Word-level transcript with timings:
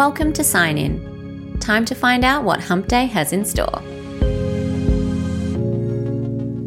Welcome 0.00 0.32
to 0.32 0.44
Sign 0.44 0.78
In. 0.78 1.58
Time 1.60 1.84
to 1.84 1.94
find 1.94 2.24
out 2.24 2.42
what 2.42 2.58
Hump 2.58 2.88
Day 2.88 3.04
has 3.04 3.34
in 3.34 3.44
store. 3.44 3.82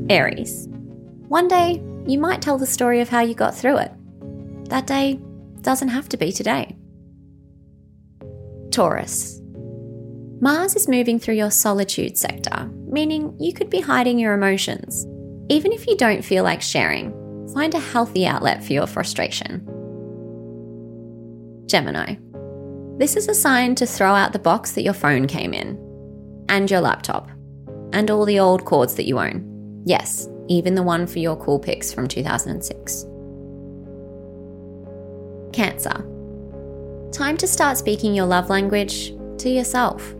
Aries. 0.07 0.67
One 1.29 1.47
day, 1.47 1.81
you 2.05 2.19
might 2.19 2.43
tell 2.43 2.59
the 2.59 2.67
story 2.67 3.01
of 3.01 3.09
how 3.09 3.21
you 3.21 3.33
got 3.33 3.55
through 3.55 3.77
it. 3.77 3.91
That 4.69 4.85
day 4.85 5.19
doesn't 5.61 5.87
have 5.87 6.07
to 6.09 6.17
be 6.17 6.31
today. 6.31 6.77
Taurus. 8.69 9.41
Mars 10.39 10.75
is 10.75 10.87
moving 10.87 11.17
through 11.17 11.33
your 11.33 11.49
solitude 11.49 12.19
sector, 12.19 12.69
meaning 12.85 13.35
you 13.39 13.51
could 13.51 13.71
be 13.71 13.79
hiding 13.79 14.19
your 14.19 14.35
emotions. 14.35 15.07
Even 15.49 15.71
if 15.71 15.87
you 15.87 15.97
don't 15.97 16.23
feel 16.23 16.43
like 16.43 16.61
sharing, 16.61 17.11
find 17.51 17.73
a 17.73 17.79
healthy 17.79 18.27
outlet 18.27 18.63
for 18.63 18.73
your 18.73 18.85
frustration. 18.85 19.65
Gemini. 21.65 22.17
This 23.03 23.17
is 23.17 23.27
a 23.27 23.33
sign 23.33 23.75
to 23.75 23.85
throw 23.85 24.15
out 24.15 24.31
the 24.31 24.39
box 24.39 24.71
that 24.71 24.83
your 24.83 24.93
phone 24.93 25.27
came 25.27 25.53
in, 25.53 25.77
and 26.47 26.71
your 26.71 26.79
laptop, 26.79 27.29
and 27.91 28.09
all 28.09 28.23
the 28.23 28.39
old 28.39 28.63
cords 28.63 28.95
that 28.95 29.05
you 29.05 29.19
own. 29.19 29.83
Yes, 29.83 30.29
even 30.47 30.73
the 30.73 30.83
one 30.83 31.05
for 31.05 31.19
your 31.19 31.35
cool 31.35 31.59
pics 31.59 31.91
from 31.91 32.07
2006. 32.07 33.05
Cancer. 35.51 36.05
Time 37.11 37.35
to 37.35 37.45
start 37.45 37.77
speaking 37.77 38.15
your 38.15 38.25
love 38.25 38.49
language 38.49 39.09
to 39.39 39.49
yourself. 39.49 40.15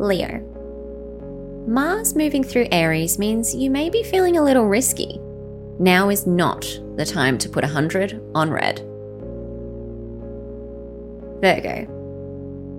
Leo. 0.00 0.40
Mars 1.68 2.16
moving 2.16 2.42
through 2.42 2.68
Aries 2.72 3.18
means 3.18 3.54
you 3.54 3.68
may 3.70 3.90
be 3.90 4.02
feeling 4.02 4.38
a 4.38 4.42
little 4.42 4.66
risky. 4.66 5.20
Now 5.78 6.08
is 6.08 6.26
not 6.26 6.62
the 6.96 7.04
time 7.04 7.36
to 7.36 7.50
put 7.50 7.62
100 7.62 8.22
on 8.34 8.50
red. 8.50 8.88
Virgo. 11.42 11.88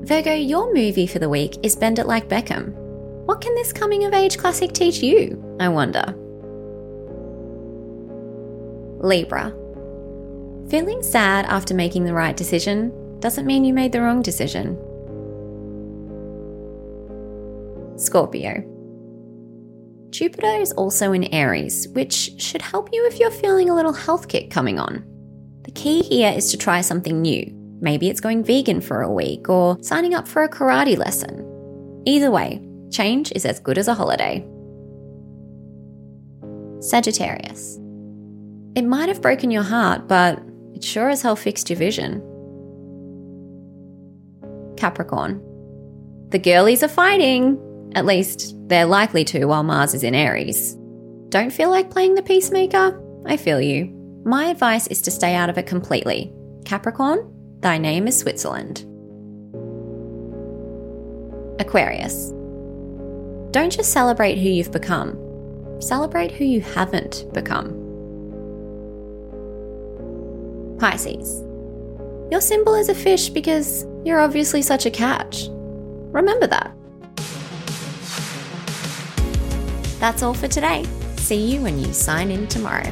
Virgo, 0.05 0.33
your 0.33 0.73
movie 0.73 1.05
for 1.05 1.19
the 1.19 1.27
week 1.27 1.57
is 1.63 1.75
Bend 1.75 1.99
It 1.99 2.07
Like 2.07 2.29
Beckham. 2.29 2.71
What 3.25 3.41
can 3.41 3.53
this 3.55 3.73
coming 3.73 4.05
of 4.05 4.13
age 4.13 4.37
classic 4.37 4.71
teach 4.71 5.03
you, 5.03 5.57
I 5.59 5.67
wonder? 5.67 6.15
Libra. 9.05 9.49
Feeling 10.69 11.03
sad 11.03 11.45
after 11.47 11.73
making 11.73 12.05
the 12.05 12.13
right 12.13 12.37
decision 12.37 13.19
doesn't 13.19 13.45
mean 13.45 13.65
you 13.65 13.73
made 13.73 13.91
the 13.91 14.01
wrong 14.01 14.21
decision. 14.21 14.77
Scorpio. 17.97 18.63
Jupiter 20.11 20.61
is 20.61 20.71
also 20.71 21.11
in 21.11 21.25
Aries, 21.33 21.89
which 21.89 22.41
should 22.41 22.61
help 22.61 22.87
you 22.93 23.05
if 23.07 23.19
you're 23.19 23.29
feeling 23.29 23.69
a 23.69 23.75
little 23.75 23.91
health 23.91 24.29
kick 24.29 24.49
coming 24.49 24.79
on. 24.79 25.03
The 25.63 25.71
key 25.71 26.01
here 26.01 26.31
is 26.31 26.49
to 26.51 26.57
try 26.57 26.79
something 26.79 27.21
new. 27.21 27.62
Maybe 27.83 28.09
it's 28.09 28.21
going 28.21 28.45
vegan 28.45 28.79
for 28.79 29.01
a 29.01 29.11
week 29.11 29.49
or 29.49 29.77
signing 29.81 30.13
up 30.13 30.25
for 30.25 30.41
a 30.41 30.49
karate 30.49 30.97
lesson. 30.97 32.01
Either 32.05 32.31
way, 32.31 32.65
change 32.91 33.33
is 33.33 33.45
as 33.45 33.59
good 33.59 33.77
as 33.77 33.89
a 33.89 33.93
holiday. 33.93 34.47
Sagittarius. 36.79 37.77
It 38.75 38.83
might 38.85 39.09
have 39.09 39.21
broken 39.21 39.51
your 39.51 39.63
heart, 39.63 40.07
but 40.07 40.41
it 40.73 40.81
sure 40.81 41.09
as 41.09 41.21
hell 41.21 41.35
fixed 41.35 41.69
your 41.69 41.77
vision. 41.77 42.21
Capricorn. 44.77 45.41
The 46.29 46.39
girlies 46.39 46.83
are 46.83 46.87
fighting. 46.87 47.59
At 47.95 48.05
least, 48.05 48.55
they're 48.69 48.85
likely 48.85 49.25
to 49.25 49.43
while 49.43 49.63
Mars 49.63 49.93
is 49.93 50.03
in 50.03 50.15
Aries. 50.15 50.75
Don't 51.27 51.51
feel 51.51 51.69
like 51.69 51.91
playing 51.91 52.15
the 52.15 52.23
peacemaker? 52.23 52.97
I 53.25 53.35
feel 53.35 53.59
you. 53.59 53.87
My 54.23 54.45
advice 54.45 54.87
is 54.87 55.01
to 55.01 55.11
stay 55.11 55.35
out 55.35 55.49
of 55.49 55.57
it 55.57 55.67
completely. 55.67 56.33
Capricorn, 56.63 57.32
thy 57.63 57.77
name 57.77 58.07
is 58.07 58.19
Switzerland. 58.19 58.85
Aquarius. 61.59 62.31
Don't 63.51 63.71
just 63.71 63.91
celebrate 63.91 64.37
who 64.37 64.49
you've 64.49 64.71
become, 64.71 65.17
celebrate 65.79 66.31
who 66.31 66.43
you 66.43 66.59
haven't 66.61 67.25
become. 67.33 67.79
Pisces. 70.77 71.41
Your 72.31 72.41
symbol 72.41 72.75
is 72.75 72.89
a 72.89 72.95
fish 72.95 73.29
because 73.29 73.85
you're 74.03 74.19
obviously 74.19 74.61
such 74.61 74.85
a 74.85 74.91
catch. 74.91 75.47
Remember 76.11 76.47
that. 76.47 76.75
That's 79.99 80.21
all 80.21 80.33
for 80.33 80.49
today. 80.49 80.85
See 81.15 81.35
you 81.35 81.61
when 81.61 81.79
you 81.79 81.93
sign 81.93 82.29
in 82.29 82.47
tomorrow. 82.47 82.91